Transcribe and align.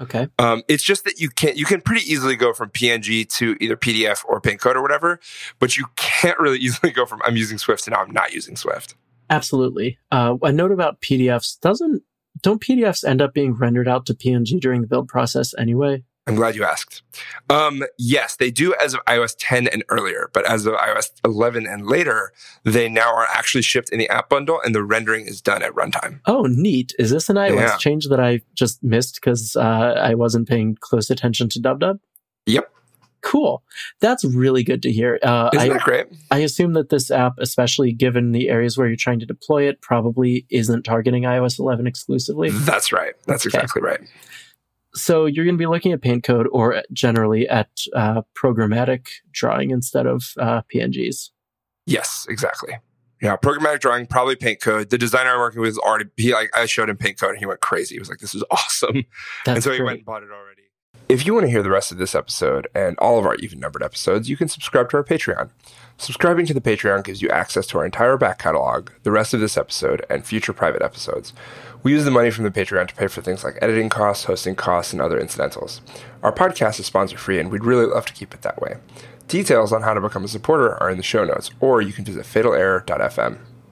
Okay. 0.00 0.28
Um, 0.38 0.62
it's 0.68 0.82
just 0.82 1.04
that 1.04 1.20
you 1.20 1.30
can 1.30 1.56
you 1.56 1.64
can 1.64 1.80
pretty 1.80 2.10
easily 2.10 2.36
go 2.36 2.52
from 2.52 2.70
PNG 2.70 3.28
to 3.36 3.56
either 3.60 3.76
PDF 3.76 4.24
or 4.26 4.40
PaintCode 4.40 4.74
or 4.74 4.82
whatever, 4.82 5.20
but 5.58 5.76
you 5.76 5.86
can't 5.96 6.38
really 6.38 6.58
easily 6.60 6.92
go 6.92 7.06
from 7.06 7.22
I'm 7.24 7.36
using 7.36 7.58
Swift 7.58 7.84
to 7.84 7.90
now 7.90 8.02
I'm 8.02 8.12
not 8.12 8.32
using 8.32 8.56
Swift. 8.56 8.94
Absolutely. 9.28 9.98
Uh, 10.12 10.36
a 10.42 10.52
note 10.52 10.70
about 10.70 11.00
PDFs 11.00 11.58
doesn't 11.60 12.02
don't 12.42 12.62
PDFs 12.62 13.04
end 13.04 13.22
up 13.22 13.32
being 13.32 13.54
rendered 13.54 13.88
out 13.88 14.06
to 14.06 14.14
PNG 14.14 14.60
during 14.60 14.82
the 14.82 14.86
build 14.86 15.08
process 15.08 15.54
anyway? 15.58 16.04
I'm 16.28 16.34
glad 16.34 16.56
you 16.56 16.64
asked. 16.64 17.02
Um, 17.48 17.84
yes, 17.98 18.34
they 18.36 18.50
do 18.50 18.74
as 18.82 18.94
of 18.94 19.04
iOS 19.04 19.36
10 19.38 19.68
and 19.68 19.84
earlier, 19.88 20.28
but 20.32 20.44
as 20.50 20.66
of 20.66 20.74
iOS 20.74 21.10
11 21.24 21.66
and 21.66 21.86
later, 21.86 22.32
they 22.64 22.88
now 22.88 23.14
are 23.14 23.26
actually 23.32 23.62
shipped 23.62 23.90
in 23.90 23.98
the 24.00 24.08
app 24.08 24.28
bundle 24.28 24.60
and 24.64 24.74
the 24.74 24.82
rendering 24.82 25.26
is 25.26 25.40
done 25.40 25.62
at 25.62 25.72
runtime. 25.72 26.20
Oh, 26.26 26.42
neat. 26.42 26.92
Is 26.98 27.10
this 27.10 27.28
an 27.28 27.36
iOS 27.36 27.56
Yeah. 27.56 27.76
change 27.76 28.08
that 28.08 28.18
I 28.18 28.40
just 28.54 28.82
missed 28.82 29.16
because 29.16 29.54
uh, 29.54 29.60
I 30.02 30.14
wasn't 30.14 30.48
paying 30.48 30.76
close 30.80 31.10
attention 31.10 31.48
to 31.50 31.60
DubDub? 31.60 32.00
Yep. 32.46 32.72
Cool. 33.22 33.62
That's 34.00 34.24
really 34.24 34.62
good 34.64 34.82
to 34.82 34.92
hear. 34.92 35.18
Uh, 35.22 35.50
Isn't 35.52 35.70
I, 35.70 35.72
that 35.74 35.82
great? 35.82 36.06
I 36.30 36.38
assume 36.38 36.74
that 36.74 36.90
this 36.90 37.10
app, 37.10 37.34
especially 37.38 37.92
given 37.92 38.32
the 38.32 38.48
areas 38.48 38.76
where 38.76 38.86
you're 38.86 38.96
trying 38.96 39.18
to 39.20 39.26
deploy 39.26 39.68
it, 39.68 39.80
probably 39.80 40.46
isn't 40.50 40.82
targeting 40.82 41.22
iOS 41.24 41.58
11 41.58 41.86
exclusively. 41.86 42.50
That's 42.50 42.92
right. 42.92 43.14
That's 43.26 43.44
Okay. 43.46 43.56
exactly 43.58 43.82
right. 43.82 44.00
So 44.96 45.26
you're 45.26 45.44
going 45.44 45.56
to 45.56 45.58
be 45.58 45.66
looking 45.66 45.92
at 45.92 46.00
PaintCode 46.00 46.46
or 46.50 46.82
generally 46.92 47.46
at 47.48 47.68
uh, 47.94 48.22
programmatic 48.34 49.08
drawing 49.30 49.70
instead 49.70 50.06
of 50.06 50.32
uh, 50.38 50.62
PNGs. 50.74 51.30
Yes, 51.84 52.26
exactly. 52.28 52.74
Yeah, 53.20 53.36
programmatic 53.36 53.80
drawing, 53.80 54.06
probably 54.06 54.36
PaintCode. 54.36 54.90
The 54.90 54.98
designer 54.98 55.30
I'm 55.30 55.38
working 55.38 55.60
with 55.60 55.70
is 55.70 55.78
already 55.78 56.06
he 56.16 56.32
like 56.32 56.50
I 56.54 56.66
showed 56.66 56.90
him 56.90 56.96
PaintCode 56.96 57.30
and 57.30 57.38
he 57.38 57.46
went 57.46 57.60
crazy. 57.60 57.94
He 57.94 57.98
was 57.98 58.10
like, 58.10 58.18
"This 58.18 58.34
is 58.34 58.44
awesome," 58.50 59.04
That's 59.44 59.56
and 59.56 59.64
so 59.64 59.72
he 59.72 59.82
went 59.82 59.98
and 59.98 60.06
bought 60.06 60.22
it 60.22 60.30
already. 60.30 60.62
If 61.08 61.24
you 61.24 61.34
want 61.34 61.46
to 61.46 61.50
hear 61.50 61.62
the 61.62 61.70
rest 61.70 61.92
of 61.92 61.98
this 61.98 62.16
episode 62.16 62.66
and 62.74 62.98
all 62.98 63.16
of 63.16 63.26
our 63.26 63.36
even 63.36 63.60
numbered 63.60 63.84
episodes, 63.84 64.28
you 64.28 64.36
can 64.36 64.48
subscribe 64.48 64.90
to 64.90 64.96
our 64.96 65.04
Patreon. 65.04 65.50
Subscribing 65.98 66.46
to 66.46 66.54
the 66.54 66.60
Patreon 66.60 67.04
gives 67.04 67.22
you 67.22 67.28
access 67.28 67.64
to 67.68 67.78
our 67.78 67.84
entire 67.84 68.16
back 68.16 68.40
catalog, 68.40 68.90
the 69.04 69.12
rest 69.12 69.32
of 69.32 69.38
this 69.38 69.56
episode, 69.56 70.04
and 70.10 70.26
future 70.26 70.52
private 70.52 70.82
episodes. 70.82 71.32
We 71.84 71.92
use 71.92 72.04
the 72.04 72.10
money 72.10 72.32
from 72.32 72.42
the 72.42 72.50
Patreon 72.50 72.88
to 72.88 72.94
pay 72.96 73.06
for 73.06 73.22
things 73.22 73.44
like 73.44 73.56
editing 73.62 73.88
costs, 73.88 74.24
hosting 74.24 74.56
costs, 74.56 74.92
and 74.92 75.00
other 75.00 75.20
incidentals. 75.20 75.80
Our 76.24 76.32
podcast 76.32 76.80
is 76.80 76.86
sponsor 76.86 77.16
free, 77.16 77.38
and 77.38 77.52
we'd 77.52 77.62
really 77.62 77.86
love 77.86 78.06
to 78.06 78.12
keep 78.12 78.34
it 78.34 78.42
that 78.42 78.60
way. 78.60 78.78
Details 79.28 79.72
on 79.72 79.82
how 79.82 79.94
to 79.94 80.00
become 80.00 80.24
a 80.24 80.28
supporter 80.28 80.76
are 80.82 80.90
in 80.90 80.96
the 80.96 81.04
show 81.04 81.24
notes, 81.24 81.52
or 81.60 81.80
you 81.80 81.92
can 81.92 82.04
visit 82.04 82.26
fatalerror.fm. 82.26 83.38